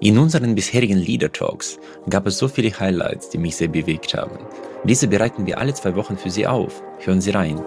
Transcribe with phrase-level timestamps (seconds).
[0.00, 1.76] In unseren bisherigen Leader Talks
[2.08, 4.38] gab es so viele Highlights, die mich sehr bewegt haben.
[4.84, 6.84] Diese bereiten wir alle zwei Wochen für Sie auf.
[7.00, 7.60] Hören Sie rein.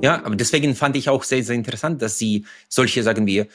[0.00, 3.48] Ja, aber deswegen fand ich auch sehr, sehr interessant, dass Sie solche, sagen wir,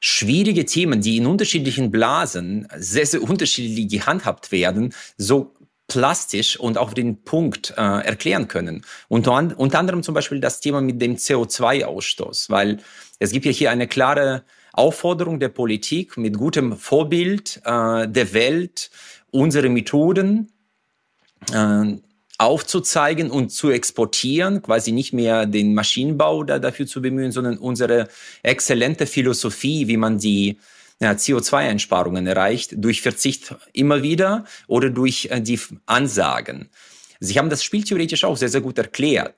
[0.00, 5.55] schwierige Themen, die in unterschiedlichen Blasen sehr, sehr unterschiedlich gehandhabt werden, so
[5.88, 8.84] plastisch und auf den Punkt äh, erklären können.
[9.08, 12.78] Unter, unter anderem zum Beispiel das Thema mit dem CO2-Ausstoß, weil
[13.18, 18.90] es gibt ja hier eine klare Aufforderung der Politik mit gutem Vorbild äh, der Welt,
[19.30, 20.52] unsere Methoden
[21.52, 21.96] äh,
[22.38, 28.08] aufzuzeigen und zu exportieren, quasi nicht mehr den Maschinenbau da dafür zu bemühen, sondern unsere
[28.42, 30.58] exzellente Philosophie, wie man die
[31.00, 36.70] ja, CO2-Einsparungen erreicht, durch Verzicht immer wieder oder durch äh, die Ansagen.
[37.20, 37.84] Sie haben das Spiel
[38.24, 39.34] auch sehr, sehr gut erklärt.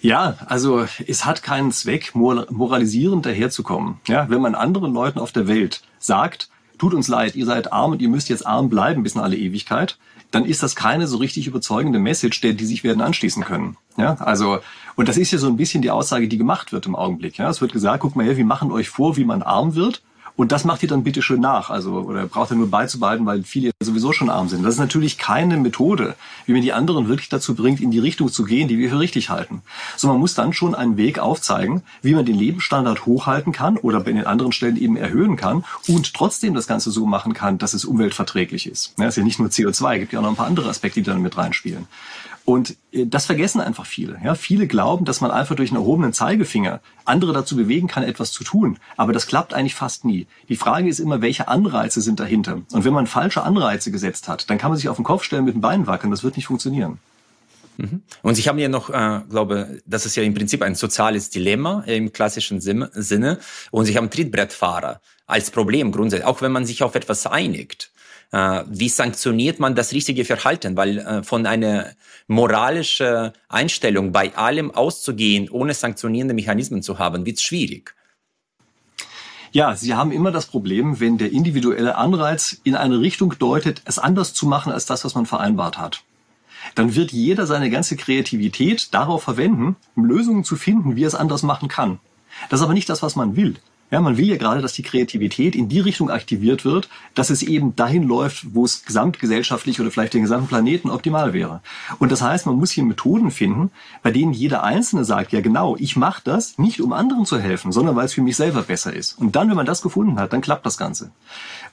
[0.00, 4.00] Ja, also es hat keinen Zweck, moralisierend daherzukommen.
[4.08, 6.48] Ja, wenn man anderen Leuten auf der Welt sagt,
[6.82, 9.36] tut uns leid, ihr seid arm und ihr müsst jetzt arm bleiben bis in alle
[9.36, 9.98] Ewigkeit,
[10.32, 13.76] dann ist das keine so richtig überzeugende Message, der die sich werden anschließen können.
[13.96, 14.58] Ja, also
[14.96, 17.38] und das ist ja so ein bisschen die Aussage, die gemacht wird im Augenblick.
[17.38, 20.02] Ja, es wird gesagt, guck mal her, wir machen euch vor, wie man arm wird
[20.36, 21.70] und das macht ihr dann bitte schön nach.
[21.70, 24.62] Also, oder braucht ihr nur beizubehalten, weil viele sowieso schon arm sind.
[24.64, 26.14] Das ist natürlich keine Methode,
[26.46, 28.98] wie man die anderen wirklich dazu bringt, in die Richtung zu gehen, die wir für
[28.98, 29.62] richtig halten.
[29.96, 34.00] So, man muss dann schon einen Weg aufzeigen, wie man den Lebensstandard hochhalten kann oder
[34.00, 37.74] bei den anderen Stellen eben erhöhen kann und trotzdem das Ganze so machen kann, dass
[37.74, 38.94] es umweltverträglich ist.
[38.98, 41.06] Ja, ist ja nicht nur CO2, gibt ja auch noch ein paar andere Aspekte, die
[41.06, 41.86] dann mit reinspielen.
[42.44, 44.18] Und äh, das vergessen einfach viele.
[44.24, 48.32] Ja, viele glauben, dass man einfach durch einen erhobenen Zeigefinger andere dazu bewegen kann, etwas
[48.32, 48.78] zu tun.
[48.96, 50.26] Aber das klappt eigentlich fast nie.
[50.48, 52.62] Die Frage ist immer, welche Anreize sind dahinter?
[52.72, 55.44] Und wenn man falsche Anreize gesetzt hat, dann kann man sich auf den Kopf stellen,
[55.44, 56.10] mit den Beinen wackeln.
[56.10, 56.98] Das wird nicht funktionieren.
[57.76, 58.02] Mhm.
[58.22, 61.82] Und Sie haben ja noch, äh, glaube, das ist ja im Prinzip ein soziales Dilemma
[61.86, 63.38] im klassischen Sinne.
[63.70, 67.91] Und Sie haben Trittbrettfahrer als Problem grundsätzlich, auch wenn man sich auf etwas einigt.
[68.32, 70.76] Äh, wie sanktioniert man das richtige Verhalten?
[70.76, 71.92] Weil äh, von einer
[72.26, 77.94] moralischen Einstellung bei allem auszugehen, ohne sanktionierende Mechanismen zu haben, wird schwierig.
[79.52, 83.98] Ja, Sie haben immer das Problem, wenn der individuelle Anreiz in eine Richtung deutet, es
[83.98, 86.02] anders zu machen als das, was man vereinbart hat.
[86.74, 91.42] Dann wird jeder seine ganze Kreativität darauf verwenden, Lösungen zu finden, wie er es anders
[91.42, 91.98] machen kann.
[92.48, 93.56] Das ist aber nicht das, was man will.
[93.92, 97.42] Ja, man will ja gerade, dass die Kreativität in die Richtung aktiviert wird, dass es
[97.42, 101.60] eben dahin läuft, wo es gesamtgesellschaftlich oder vielleicht den gesamten Planeten optimal wäre.
[101.98, 103.70] Und das heißt, man muss hier Methoden finden,
[104.02, 107.70] bei denen jeder Einzelne sagt, ja genau, ich mache das nicht, um anderen zu helfen,
[107.70, 109.18] sondern weil es für mich selber besser ist.
[109.18, 111.10] Und dann, wenn man das gefunden hat, dann klappt das Ganze.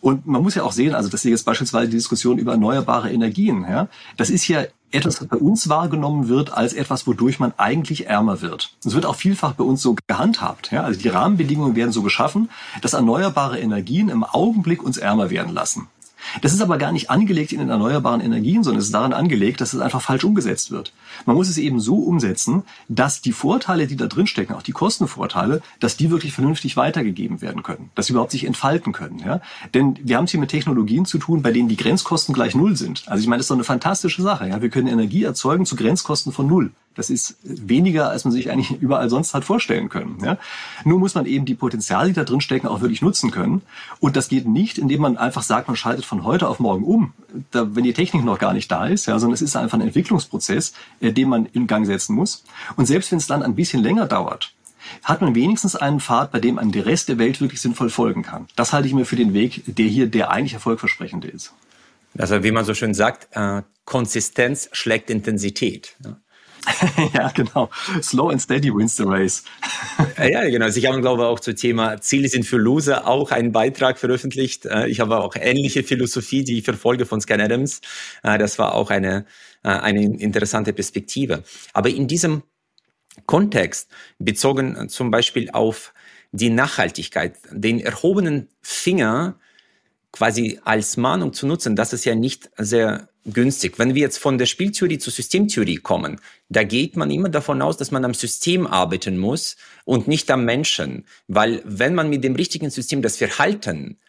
[0.01, 3.13] Und man muss ja auch sehen, also das ist jetzt beispielsweise die Diskussion über erneuerbare
[3.13, 3.61] Energien.
[3.63, 3.87] Ja,
[4.17, 8.41] das ist ja etwas, was bei uns wahrgenommen wird, als etwas, wodurch man eigentlich ärmer
[8.41, 8.73] wird.
[8.83, 10.71] Es wird auch vielfach bei uns so gehandhabt.
[10.71, 10.83] Ja?
[10.83, 12.49] Also die Rahmenbedingungen werden so geschaffen,
[12.81, 15.87] dass erneuerbare Energien im Augenblick uns ärmer werden lassen.
[16.41, 19.61] Das ist aber gar nicht angelegt in den erneuerbaren Energien, sondern es ist daran angelegt,
[19.61, 20.93] dass es einfach falsch umgesetzt wird.
[21.25, 24.71] Man muss es eben so umsetzen, dass die Vorteile, die da drin stecken, auch die
[24.71, 29.19] Kostenvorteile, dass die wirklich vernünftig weitergegeben werden können, dass sie überhaupt sich entfalten können.
[29.19, 29.41] Ja?
[29.73, 32.75] Denn wir haben es hier mit Technologien zu tun, bei denen die Grenzkosten gleich null
[32.75, 33.03] sind.
[33.07, 34.47] Also ich meine, das ist doch eine fantastische Sache.
[34.47, 34.61] Ja?
[34.61, 36.71] Wir können Energie erzeugen zu Grenzkosten von null.
[36.95, 40.17] Das ist weniger, als man sich eigentlich überall sonst hat vorstellen können.
[40.23, 40.37] Ja?
[40.83, 43.61] Nur muss man eben die Potenziale, die da drin stecken, auch wirklich nutzen können.
[43.99, 47.13] Und das geht nicht, indem man einfach sagt, man schaltet von heute auf morgen um,
[47.51, 49.87] da, wenn die Technik noch gar nicht da ist, ja, sondern es ist einfach ein
[49.87, 52.43] Entwicklungsprozess, äh, den man in Gang setzen muss.
[52.75, 54.53] Und selbst wenn es dann ein bisschen länger dauert,
[55.03, 58.23] hat man wenigstens einen Pfad, bei dem man der Rest der Welt wirklich sinnvoll folgen
[58.23, 58.47] kann.
[58.55, 61.53] Das halte ich mir für den Weg, der hier der eigentlich erfolgversprechende ist.
[62.17, 65.95] Also wie man so schön sagt, äh, Konsistenz schlägt Intensität.
[66.03, 66.17] Ja.
[67.13, 67.69] ja, genau.
[68.01, 69.43] Slow and steady wins the race.
[70.17, 70.65] ja, genau.
[70.65, 73.97] Also ich habe, glaube ich, auch zum Thema Ziele sind für Loser auch einen Beitrag
[73.97, 74.65] veröffentlicht.
[74.65, 77.81] Äh, ich habe auch ähnliche Philosophie, die ich verfolge von Scan Adams.
[78.23, 79.25] Äh, das war auch eine,
[79.63, 81.43] äh, eine interessante Perspektive.
[81.73, 82.43] Aber in diesem
[83.25, 85.93] Kontext, bezogen zum Beispiel auf
[86.31, 89.39] die Nachhaltigkeit, den erhobenen Finger
[90.11, 93.77] quasi als Mahnung zu nutzen, das ist ja nicht sehr günstig.
[93.77, 96.19] Wenn wir jetzt von der Spieltheorie zur Systemtheorie kommen,
[96.49, 100.45] da geht man immer davon aus, dass man am System arbeiten muss und nicht am
[100.45, 101.05] Menschen.
[101.27, 103.99] Weil wenn man mit dem richtigen System das Verhalten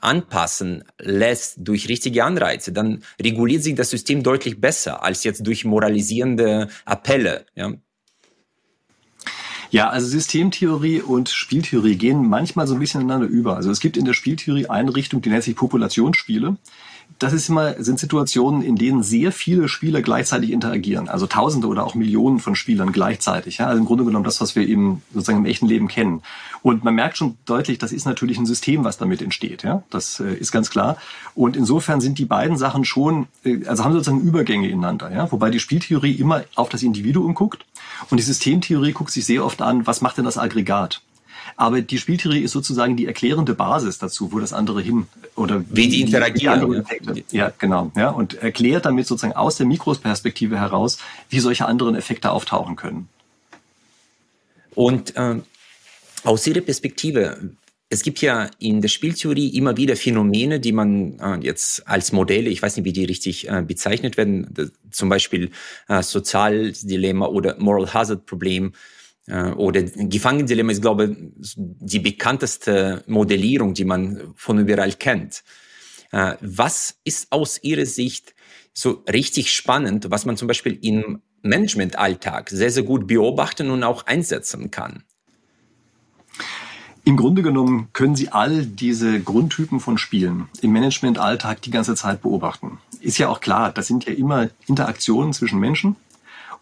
[0.00, 5.64] anpassen lässt durch richtige Anreize, dann reguliert sich das System deutlich besser als jetzt durch
[5.64, 7.44] moralisierende Appelle.
[7.54, 7.74] Ja.
[9.70, 13.56] Ja, also Systemtheorie und Spieltheorie gehen manchmal so ein bisschen ineinander über.
[13.56, 16.56] Also es gibt in der Spieltheorie eine Richtung, die nennt sich Populationsspiele
[17.18, 21.08] das ist immer, sind Situationen, in denen sehr viele Spieler gleichzeitig interagieren.
[21.08, 23.58] Also Tausende oder auch Millionen von Spielern gleichzeitig.
[23.58, 23.66] Ja?
[23.66, 26.22] Also im Grunde genommen das, was wir eben sozusagen im echten Leben kennen.
[26.62, 29.62] Und man merkt schon deutlich, das ist natürlich ein System, was damit entsteht.
[29.62, 29.82] Ja?
[29.90, 30.96] Das äh, ist ganz klar.
[31.34, 35.12] Und insofern sind die beiden Sachen schon, äh, also haben sozusagen Übergänge ineinander.
[35.12, 35.30] Ja?
[35.30, 37.64] Wobei die Spieltheorie immer auf das Individuum guckt
[38.10, 41.02] und die Systemtheorie guckt sich sehr oft an, was macht denn das Aggregat?
[41.56, 45.08] Aber die Spieltheorie ist sozusagen die erklärende Basis dazu, wo das andere hin
[45.40, 46.84] oder wie, wie die interagieren.
[47.14, 47.90] Die ja, genau.
[47.96, 50.98] Ja, und erklärt damit sozusagen aus der Mikroperspektive heraus,
[51.28, 53.08] wie solche anderen Effekte auftauchen können.
[54.74, 55.36] Und äh,
[56.24, 57.50] aus Ihrer Perspektive,
[57.88, 62.50] es gibt ja in der Spieltheorie immer wieder Phänomene, die man äh, jetzt als Modelle,
[62.50, 65.50] ich weiß nicht, wie die richtig äh, bezeichnet werden, das, zum Beispiel
[65.88, 68.74] äh, Sozialdilemma oder Moral Hazard Problem
[69.28, 75.44] oder Gefangendilemma ist, glaube ich, die bekannteste Modellierung, die man von überall kennt.
[76.12, 78.34] Äh, was ist aus Ihrer Sicht
[78.72, 84.06] so richtig spannend, was man zum Beispiel im Managementalltag sehr, sehr gut beobachten und auch
[84.06, 85.04] einsetzen kann?
[87.04, 92.20] Im Grunde genommen können Sie all diese Grundtypen von Spielen im Managementalltag die ganze Zeit
[92.20, 92.78] beobachten.
[93.00, 95.96] Ist ja auch klar, das sind ja immer Interaktionen zwischen Menschen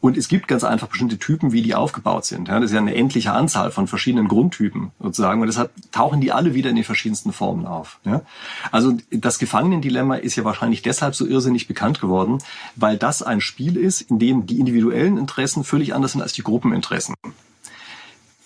[0.00, 2.48] und es gibt ganz einfach bestimmte Typen, wie die aufgebaut sind.
[2.48, 5.40] Ja, das ist ja eine endliche Anzahl von verschiedenen Grundtypen sozusagen.
[5.40, 7.98] Und deshalb tauchen die alle wieder in den verschiedensten Formen auf.
[8.04, 8.22] Ja?
[8.70, 12.38] Also das Gefangenendilemma ist ja wahrscheinlich deshalb so irrsinnig bekannt geworden,
[12.76, 16.42] weil das ein Spiel ist, in dem die individuellen Interessen völlig anders sind als die
[16.42, 17.14] Gruppeninteressen.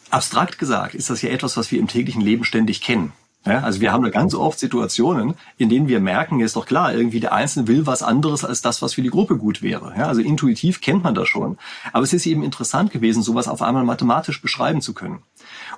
[0.09, 3.13] Abstrakt gesagt ist das ja etwas, was wir im täglichen Leben ständig kennen.
[3.45, 6.95] Ja, also wir haben da ganz oft Situationen, in denen wir merken, ist doch klar,
[6.95, 9.93] irgendwie der Einzelne will was anderes als das, was für die Gruppe gut wäre.
[9.97, 11.59] Ja, also intuitiv kennt man das schon.
[11.93, 15.23] Aber es ist eben interessant gewesen, sowas auf einmal mathematisch beschreiben zu können.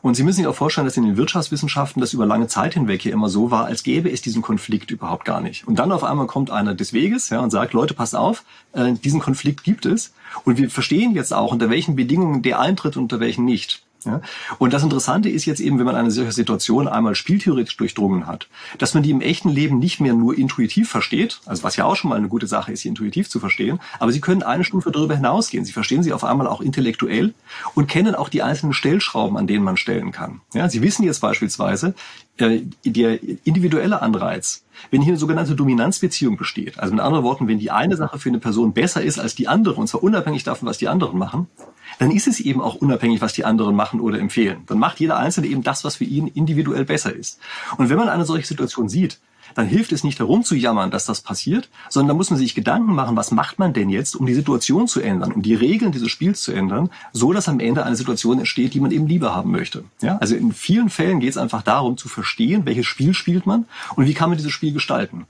[0.02, 3.00] Und Sie müssen sich auch vorstellen, dass in den Wirtschaftswissenschaften das über lange Zeit hinweg
[3.00, 5.66] hier immer so war, als gäbe es diesen Konflikt überhaupt gar nicht.
[5.66, 8.93] Und dann auf einmal kommt einer des Weges ja, und sagt, Leute, passt auf, äh,
[8.93, 10.12] diesen Konflikt gibt es.
[10.44, 13.84] Und wir verstehen jetzt auch, unter welchen Bedingungen der eintritt und unter welchen nicht.
[14.05, 14.21] Ja?
[14.59, 18.49] Und das Interessante ist jetzt eben, wenn man eine solche Situation einmal spieltheoretisch durchdrungen hat,
[18.79, 21.97] dass man die im echten Leben nicht mehr nur intuitiv versteht, also was ja auch
[21.97, 24.91] schon mal eine gute Sache ist, sie intuitiv zu verstehen, aber sie können eine Stufe
[24.91, 25.65] darüber hinausgehen.
[25.65, 27.35] Sie verstehen sie auf einmal auch intellektuell
[27.75, 30.41] und kennen auch die einzelnen Stellschrauben, an denen man stellen kann.
[30.53, 30.69] Ja?
[30.69, 31.95] Sie wissen jetzt beispielsweise,
[32.37, 37.61] äh, der individuelle Anreiz, wenn hier eine sogenannte Dominanzbeziehung besteht, also mit anderen Worten, wenn
[37.61, 40.69] die eine Sache für eine Person besser ist als die andere, und zwar unabhängig davon,
[40.69, 41.47] was die anderen machen,
[41.99, 44.62] dann ist es eben auch unabhängig, was die anderen machen oder empfehlen.
[44.67, 47.38] Dann macht jeder Einzelne eben das, was für ihn individuell besser ist.
[47.76, 49.19] Und wenn man eine solche Situation sieht,
[49.55, 52.55] dann hilft es nicht herum zu jammern, dass das passiert, sondern da muss man sich
[52.55, 55.93] Gedanken machen, was macht man denn jetzt, um die Situation zu ändern, um die Regeln
[55.93, 59.35] dieses Spiels zu ändern, so dass am Ende eine Situation entsteht, die man eben lieber
[59.35, 59.85] haben möchte.
[60.00, 60.19] Ja?
[60.19, 63.67] Also in vielen Fällen geht es einfach darum zu verstehen, welches Spiel spielt man
[63.97, 65.26] und wie kann man dieses Spiel gestalten.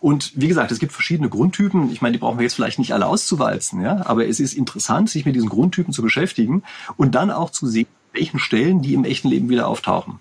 [0.00, 1.92] Und wie gesagt, es gibt verschiedene Grundtypen.
[1.92, 5.10] Ich meine, die brauchen wir jetzt vielleicht nicht alle auszuwalzen, ja, aber es ist interessant,
[5.10, 6.62] sich mit diesen Grundtypen zu beschäftigen
[6.96, 10.18] und dann auch zu sehen, welchen Stellen die im echten Leben wieder auftauchen.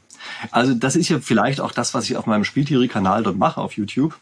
[0.51, 3.73] Also das ist ja vielleicht auch das, was ich auf meinem Spieltheorie-Kanal dort mache auf
[3.73, 4.19] YouTube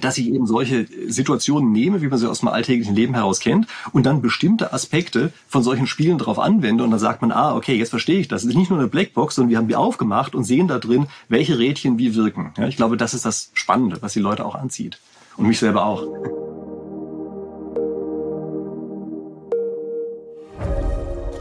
[0.00, 3.66] dass ich eben solche Situationen nehme, wie man sie aus dem alltäglichen Leben heraus kennt,
[3.92, 7.74] und dann bestimmte Aspekte von solchen Spielen darauf anwende und dann sagt man, ah, okay,
[7.74, 8.42] jetzt verstehe ich das.
[8.42, 11.06] Es ist nicht nur eine Blackbox, sondern wir haben die aufgemacht und sehen da drin,
[11.28, 12.52] welche Rädchen wie wirken.
[12.56, 15.00] Ja, ich glaube, das ist das Spannende, was die Leute auch anzieht.
[15.36, 16.06] Und mich selber auch.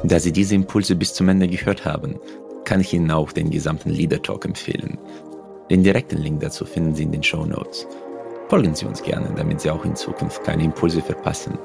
[0.04, 2.20] Da Sie diese Impulse bis zum Ende gehört haben,
[2.63, 4.98] kann ich Ihnen auch den gesamten Leader Talk empfehlen.
[5.70, 7.86] Den direkten Link dazu finden Sie in den Show Notes.
[8.48, 11.60] Folgen Sie uns gerne, damit Sie auch in Zukunft keine Impulse verpassen.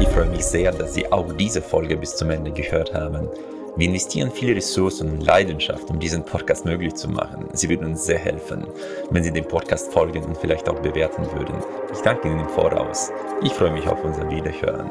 [0.00, 3.28] Ich freue mich sehr, dass Sie auch diese Folge bis zum Ende gehört haben.
[3.76, 7.48] Wir investieren viele Ressourcen und Leidenschaft, um diesen Podcast möglich zu machen.
[7.52, 8.66] Sie würden uns sehr helfen,
[9.10, 11.56] wenn Sie dem Podcast folgen und vielleicht auch bewerten würden.
[11.92, 13.10] Ich danke Ihnen im Voraus.
[13.42, 14.90] Ich freue mich auf unser Wiederhören.